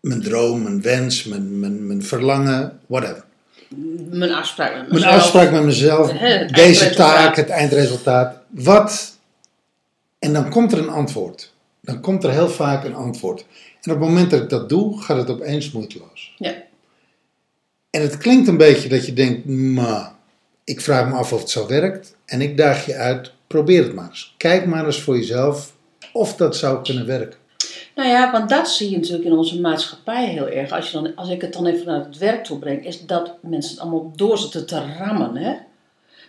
mijn 0.00 0.22
droom, 0.22 0.62
mijn 0.62 0.82
wens, 0.82 1.24
mijn, 1.24 1.60
mijn, 1.60 1.86
mijn 1.86 2.02
verlangen, 2.02 2.80
whatever. 2.86 3.24
Mijn 4.10 4.32
afspraak 4.32 4.70
met 4.70 4.80
Mijn 4.80 4.94
mezelf. 4.94 5.14
afspraak 5.14 5.50
met 5.50 5.62
mezelf, 5.64 6.12
het 6.12 6.54
deze 6.54 6.94
taak, 6.94 7.36
het 7.36 7.48
eindresultaat. 7.48 8.36
Wat? 8.48 9.16
En 10.18 10.32
dan 10.32 10.50
komt 10.50 10.72
er 10.72 10.78
een 10.78 10.88
antwoord. 10.88 11.52
Dan 11.80 12.00
komt 12.00 12.24
er 12.24 12.30
heel 12.30 12.48
vaak 12.48 12.84
een 12.84 12.94
antwoord. 12.94 13.40
En 13.82 13.92
op 13.92 14.00
het 14.00 14.08
moment 14.08 14.30
dat 14.30 14.42
ik 14.42 14.48
dat 14.48 14.68
doe, 14.68 15.02
gaat 15.02 15.16
het 15.16 15.30
opeens 15.30 15.70
moeiteloos. 15.72 16.34
Ja. 16.36 16.54
En 17.90 18.02
het 18.02 18.16
klinkt 18.16 18.48
een 18.48 18.56
beetje 18.56 18.88
dat 18.88 19.06
je 19.06 19.12
denkt, 19.12 19.46
maar 19.46 20.12
ik 20.64 20.80
vraag 20.80 21.08
me 21.08 21.14
af 21.14 21.32
of 21.32 21.40
het 21.40 21.50
zo 21.50 21.66
werkt. 21.66 22.16
En 22.26 22.40
ik 22.40 22.56
daag 22.56 22.86
je 22.86 22.94
uit, 22.94 23.32
probeer 23.46 23.82
het 23.82 23.94
maar 23.94 24.08
eens. 24.08 24.34
Kijk 24.36 24.66
maar 24.66 24.86
eens 24.86 25.00
voor 25.00 25.16
jezelf 25.16 25.72
of 26.12 26.36
dat 26.36 26.56
zou 26.56 26.82
kunnen 26.82 27.06
werken. 27.06 27.38
Nou 27.94 28.08
ja, 28.08 28.32
want 28.32 28.48
dat 28.48 28.68
zie 28.68 28.90
je 28.90 28.96
natuurlijk 28.96 29.24
in 29.24 29.36
onze 29.36 29.60
maatschappij 29.60 30.26
heel 30.26 30.48
erg. 30.48 30.72
Als, 30.72 30.90
je 30.90 31.00
dan, 31.00 31.14
als 31.14 31.28
ik 31.28 31.40
het 31.40 31.52
dan 31.52 31.66
even 31.66 31.86
naar 31.86 32.04
het 32.04 32.18
werk 32.18 32.44
toe 32.44 32.58
breng, 32.58 32.86
is 32.86 33.06
dat 33.06 33.34
mensen 33.42 33.70
het 33.70 33.80
allemaal 33.80 34.12
doorzitten 34.16 34.66
te 34.66 34.94
rammen. 34.98 35.36
Hè? 35.36 35.54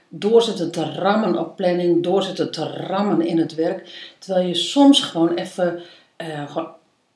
Doorzitten 0.10 0.72
te 0.72 0.84
rammen 0.84 1.38
op 1.38 1.56
planning, 1.56 2.04
doorzitten 2.04 2.52
te 2.52 2.64
rammen 2.64 3.26
in 3.26 3.38
het 3.38 3.56
werk. 3.56 4.14
Terwijl 4.20 4.48
je 4.48 4.56
soms 4.56 5.02
gewoon 5.02 5.34
even, 5.34 5.82
eh, 6.16 6.52
gewoon, 6.52 6.70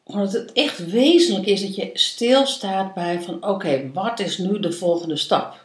gewoon 0.05 0.23
dat 0.23 0.33
het 0.33 0.51
echt 0.51 0.91
wezenlijk 0.91 1.45
is 1.45 1.61
dat 1.61 1.75
je 1.75 1.89
stilstaat 1.93 2.93
bij 2.93 3.21
van 3.21 3.45
oké, 3.47 3.91
wat 3.93 4.19
is 4.19 4.37
nu 4.37 4.59
de 4.59 4.71
volgende 4.71 5.15
stap? 5.15 5.64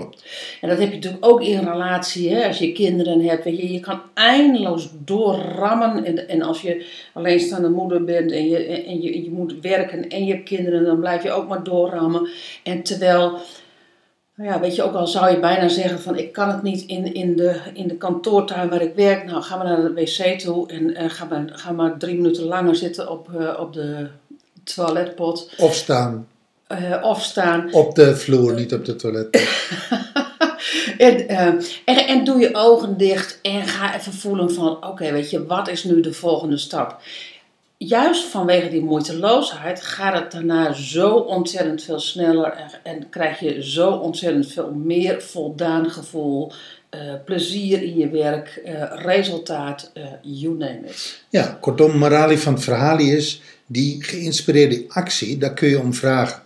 Klopt. 0.00 0.24
En 0.60 0.68
dat 0.68 0.78
heb 0.78 0.88
je 0.88 0.94
natuurlijk 0.94 1.26
ook 1.26 1.42
in 1.42 1.58
relatie, 1.58 2.34
hè? 2.34 2.46
als 2.46 2.58
je 2.58 2.72
kinderen 2.72 3.20
hebt. 3.20 3.44
Weet 3.44 3.56
je, 3.56 3.72
je 3.72 3.80
kan 3.80 4.00
eindeloos 4.14 4.90
doorrammen. 5.04 6.04
En, 6.04 6.28
en 6.28 6.42
als 6.42 6.62
je 6.62 6.86
alleenstaande 7.12 7.68
moeder 7.68 8.04
bent 8.04 8.32
en, 8.32 8.48
je, 8.48 8.56
en 8.66 9.02
je, 9.02 9.24
je 9.24 9.30
moet 9.30 9.60
werken 9.60 10.08
en 10.08 10.24
je 10.24 10.32
hebt 10.32 10.48
kinderen, 10.48 10.84
dan 10.84 11.00
blijf 11.00 11.22
je 11.22 11.30
ook 11.30 11.48
maar 11.48 11.62
doorrammen. 11.62 12.28
En 12.62 12.82
terwijl, 12.82 13.38
nou 14.34 14.50
ja, 14.50 14.60
weet 14.60 14.74
je, 14.74 14.82
ook 14.82 14.94
al 14.94 15.06
zou 15.06 15.30
je 15.30 15.40
bijna 15.40 15.68
zeggen 15.68 16.00
van 16.00 16.18
ik 16.18 16.32
kan 16.32 16.48
het 16.48 16.62
niet 16.62 16.86
in, 16.86 17.14
in, 17.14 17.36
de, 17.36 17.60
in 17.74 17.88
de 17.88 17.96
kantoortuin 17.96 18.68
waar 18.68 18.82
ik 18.82 18.94
werk. 18.94 19.24
Nou, 19.24 19.42
ga 19.42 19.56
maar 19.56 19.66
naar 19.66 19.82
de 19.82 19.92
wc 19.92 20.38
toe 20.38 20.68
en 20.68 20.94
eh, 20.94 21.10
ga, 21.10 21.24
maar, 21.24 21.50
ga 21.52 21.72
maar 21.72 21.98
drie 21.98 22.14
minuten 22.14 22.44
langer 22.44 22.76
zitten 22.76 23.10
op, 23.10 23.28
eh, 23.34 23.60
op 23.60 23.72
de 23.72 24.08
toiletpot. 24.64 25.54
Of 25.58 25.74
staan 25.74 26.26
eh, 26.76 27.04
of 27.04 27.22
staan. 27.22 27.72
op 27.72 27.94
de 27.94 28.16
vloer, 28.16 28.54
niet 28.54 28.74
op 28.74 28.84
de 28.84 28.96
toilet. 28.96 29.28
En, 30.98 31.28
eh, 31.28 31.46
en, 31.84 32.06
en 32.06 32.24
doe 32.24 32.38
je 32.38 32.54
ogen 32.54 32.96
dicht 32.96 33.38
en 33.42 33.66
ga 33.66 33.96
even 33.96 34.12
voelen 34.12 34.52
van, 34.52 34.86
oké, 34.86 35.12
weet 35.12 35.30
je, 35.30 35.46
wat 35.46 35.68
is 35.68 35.84
nu 35.84 36.00
de 36.00 36.12
volgende 36.12 36.56
stap? 36.56 37.00
Juist 37.76 38.24
vanwege 38.24 38.68
die 38.68 38.82
moeiteloosheid 38.82 39.82
gaat 39.82 40.14
het 40.14 40.32
daarna 40.32 40.72
zo 40.72 41.14
ontzettend 41.14 41.82
veel 41.82 42.00
sneller 42.00 42.52
en, 42.52 42.70
en 42.82 43.08
krijg 43.08 43.40
je 43.40 43.64
zo 43.70 43.90
ontzettend 43.90 44.52
veel 44.52 44.72
meer 44.72 45.22
voldaan 45.22 45.90
gevoel, 45.90 46.52
eh, 46.88 47.00
plezier 47.24 47.82
in 47.82 47.96
je 47.96 48.08
werk, 48.08 48.60
eh, 48.64 48.82
resultaat, 48.94 49.90
eh, 49.94 50.04
you 50.22 50.56
name 50.56 50.80
it. 50.84 51.22
Ja, 51.28 51.58
kortom, 51.60 51.98
morali 51.98 52.38
van 52.38 52.54
het 52.54 52.62
verhaal 52.62 52.98
is, 52.98 53.42
die 53.66 54.04
geïnspireerde 54.04 54.84
actie, 54.88 55.38
daar 55.38 55.54
kun 55.54 55.68
je 55.68 55.80
om 55.80 55.94
vragen. 55.94 56.42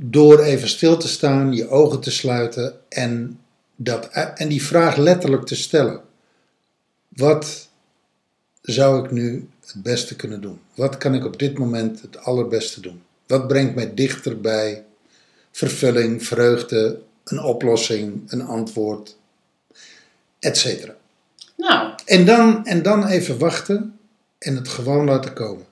Door 0.00 0.40
even 0.40 0.68
stil 0.68 0.96
te 0.96 1.08
staan, 1.08 1.54
je 1.54 1.68
ogen 1.68 2.00
te 2.00 2.10
sluiten 2.10 2.74
en, 2.88 3.40
dat, 3.76 4.06
en 4.34 4.48
die 4.48 4.62
vraag 4.62 4.96
letterlijk 4.96 5.46
te 5.46 5.56
stellen. 5.56 6.00
Wat 7.08 7.68
zou 8.62 9.04
ik 9.04 9.10
nu 9.10 9.48
het 9.60 9.82
beste 9.82 10.16
kunnen 10.16 10.40
doen? 10.40 10.60
Wat 10.74 10.98
kan 10.98 11.14
ik 11.14 11.24
op 11.24 11.38
dit 11.38 11.58
moment 11.58 12.00
het 12.00 12.18
allerbeste 12.18 12.80
doen? 12.80 13.02
Wat 13.26 13.48
brengt 13.48 13.74
mij 13.74 13.94
dichter 13.94 14.40
bij 14.40 14.84
vervulling, 15.50 16.26
vreugde, 16.26 17.00
een 17.24 17.42
oplossing, 17.42 18.22
een 18.26 18.42
antwoord, 18.42 19.16
etc. 20.38 20.90
Nou, 21.56 21.92
En 22.04 22.24
dan, 22.24 22.66
en 22.66 22.82
dan 22.82 23.06
even 23.06 23.38
wachten 23.38 23.98
en 24.38 24.56
het 24.56 24.68
gewoon 24.68 25.04
laten 25.04 25.32
komen. 25.32 25.66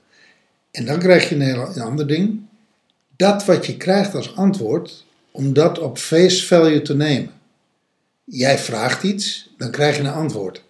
En 0.71 0.85
dan 0.85 0.99
krijg 0.99 1.29
je 1.29 1.35
een, 1.35 1.41
heel, 1.41 1.69
een 1.75 1.83
ander 1.83 2.07
ding. 2.07 2.46
Dat 3.17 3.45
wat 3.45 3.67
je 3.67 3.77
krijgt 3.77 4.15
als 4.15 4.37
antwoord, 4.37 5.05
om 5.31 5.53
dat 5.53 5.79
op 5.79 5.99
face 5.99 6.47
value 6.47 6.83
te 6.83 6.97
nemen. 6.97 7.33
Jij 8.25 8.59
vraagt 8.59 9.03
iets, 9.03 9.51
dan 9.59 9.71
krijg 9.71 9.97
je 9.97 10.03
een 10.03 10.09
antwoord. 10.09 10.63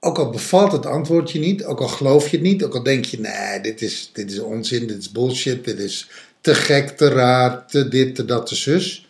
Ook 0.00 0.18
al 0.18 0.30
bevalt 0.30 0.72
het 0.72 0.86
antwoord 0.86 1.30
je 1.30 1.38
niet, 1.38 1.64
ook 1.64 1.80
al 1.80 1.88
geloof 1.88 2.28
je 2.28 2.36
het 2.36 2.46
niet, 2.46 2.64
ook 2.64 2.74
al 2.74 2.82
denk 2.82 3.04
je, 3.04 3.20
nee, 3.20 3.60
dit 3.60 3.82
is, 3.82 4.10
dit 4.12 4.30
is 4.30 4.38
onzin, 4.38 4.86
dit 4.86 4.98
is 4.98 5.12
bullshit, 5.12 5.64
dit 5.64 5.78
is 5.78 6.08
te 6.40 6.54
gek, 6.54 6.88
te 6.88 7.08
raar, 7.08 7.66
te 7.66 7.88
dit, 7.88 8.14
te 8.14 8.24
dat, 8.24 8.46
te 8.46 8.54
zus. 8.54 9.06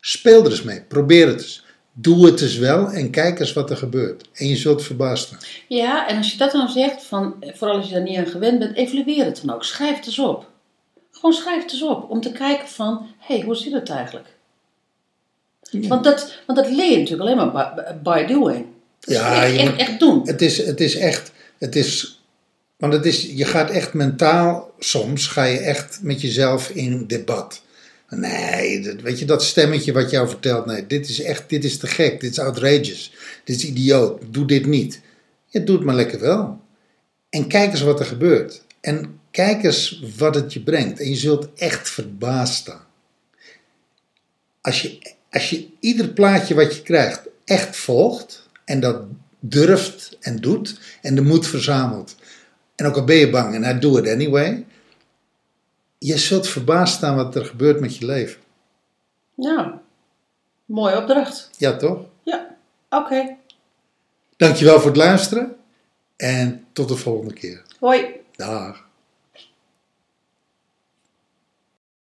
Speel 0.00 0.44
er 0.44 0.50
eens 0.50 0.62
mee, 0.62 0.80
probeer 0.80 1.26
het 1.26 1.40
eens. 1.40 1.66
Doe 1.92 2.26
het 2.26 2.40
eens 2.40 2.56
wel 2.56 2.90
en 2.90 3.10
kijk 3.10 3.40
eens 3.40 3.52
wat 3.52 3.70
er 3.70 3.76
gebeurt. 3.76 4.28
En 4.34 4.48
je 4.48 4.56
zult 4.56 4.82
verbaasd 4.82 5.26
staan. 5.26 5.38
ja, 5.68 6.08
en 6.08 6.16
als 6.16 6.32
je 6.32 6.38
dat 6.38 6.52
dan 6.52 6.68
zegt, 6.68 7.04
van, 7.04 7.34
vooral 7.40 7.76
als 7.76 7.86
je 7.88 7.94
daar 7.94 8.02
niet 8.02 8.18
aan 8.18 8.26
gewend 8.26 8.58
bent, 8.58 8.76
evalueer 8.76 9.24
het 9.24 9.40
dan 9.44 9.54
ook. 9.54 9.64
Schrijf 9.64 9.96
het 9.96 10.06
eens 10.06 10.18
op. 10.18 10.47
Gewoon 11.18 11.32
schrijf 11.32 11.62
het 11.62 11.72
eens 11.72 11.82
op, 11.82 12.10
om 12.10 12.20
te 12.20 12.32
kijken 12.32 12.68
van, 12.68 13.06
hé, 13.18 13.36
hey, 13.36 13.44
hoe 13.44 13.54
zit 13.54 13.72
het 13.72 13.88
eigenlijk? 13.90 14.26
Want, 15.70 16.04
dat, 16.04 16.34
want 16.46 16.58
dat 16.58 16.70
leer 16.70 16.90
je 16.90 16.98
natuurlijk 16.98 17.30
alleen 17.30 17.52
maar 17.52 17.74
by, 17.74 17.92
by 18.02 18.24
doing. 18.24 18.66
Dus 19.00 19.16
Ja, 19.16 19.42
echt, 19.44 19.52
je 19.52 19.58
echt, 19.58 19.70
moet- 19.70 19.80
echt 19.80 19.98
doen. 20.00 20.20
Het 20.24 20.42
is, 20.42 20.66
het 20.66 20.80
is 20.80 20.96
echt, 20.96 21.32
het 21.58 21.76
is, 21.76 22.22
want 22.76 22.92
het 22.92 23.06
is, 23.06 23.22
je 23.22 23.44
gaat 23.44 23.70
echt 23.70 23.92
mentaal, 23.94 24.74
soms 24.78 25.26
ga 25.26 25.44
je 25.44 25.58
echt 25.58 25.98
met 26.02 26.20
jezelf 26.20 26.70
in 26.70 27.06
debat. 27.06 27.62
Nee, 28.08 28.80
dat, 28.80 29.00
weet 29.00 29.18
je, 29.18 29.24
dat 29.24 29.42
stemmetje 29.42 29.92
wat 29.92 30.10
jou 30.10 30.28
vertelt, 30.28 30.66
nee, 30.66 30.86
dit 30.86 31.08
is 31.08 31.22
echt, 31.22 31.48
dit 31.48 31.64
is 31.64 31.78
te 31.78 31.86
gek, 31.86 32.20
dit 32.20 32.30
is 32.30 32.38
outrageous, 32.38 33.12
dit 33.44 33.56
is 33.56 33.64
idioot, 33.64 34.22
doe 34.30 34.44
dit 34.46 34.66
niet. 34.66 35.00
Je 35.46 35.64
doet 35.64 35.84
maar 35.84 35.94
lekker 35.94 36.20
wel. 36.20 36.60
En 37.30 37.46
kijk 37.46 37.70
eens 37.70 37.80
wat 37.80 38.00
er 38.00 38.06
gebeurt. 38.06 38.62
En 38.80 39.20
kijk 39.44 39.64
eens 39.64 40.02
wat 40.16 40.34
het 40.34 40.52
je 40.52 40.60
brengt. 40.60 41.00
En 41.00 41.08
je 41.08 41.16
zult 41.16 41.54
echt 41.54 41.90
verbaasd 41.90 42.54
staan. 42.54 42.86
Als 44.60 44.82
je, 44.82 45.14
als 45.30 45.50
je 45.50 45.68
ieder 45.80 46.08
plaatje 46.08 46.54
wat 46.54 46.76
je 46.76 46.82
krijgt 46.82 47.28
echt 47.44 47.76
volgt 47.76 48.48
en 48.64 48.80
dat 48.80 49.02
durft 49.40 50.16
en 50.20 50.36
doet 50.36 50.80
en 51.02 51.14
de 51.14 51.22
moed 51.22 51.46
verzamelt. 51.46 52.16
En 52.74 52.86
ook 52.86 52.96
al 52.96 53.04
ben 53.04 53.16
je 53.16 53.30
bang 53.30 53.54
en 53.54 53.76
I 53.76 53.78
do 53.78 53.98
it 53.98 54.08
anyway. 54.08 54.66
je 55.98 56.18
zult 56.18 56.48
verbaasd 56.48 56.94
staan 56.94 57.16
wat 57.16 57.34
er 57.34 57.44
gebeurt 57.44 57.80
met 57.80 57.96
je 57.96 58.06
leven. 58.06 58.40
Nou, 59.34 59.72
mooie 60.64 60.96
opdracht. 60.96 61.50
Ja, 61.56 61.76
toch? 61.76 62.06
Ja, 62.22 62.56
oké. 62.90 63.36
Dankjewel 64.36 64.76
voor 64.78 64.90
het 64.90 64.96
luisteren 64.96 65.56
en 66.16 66.66
tot 66.72 66.88
de 66.88 66.96
volgende 66.96 67.34
keer. 67.34 67.62
Hoi. 67.78 68.06
Dag. 68.36 68.87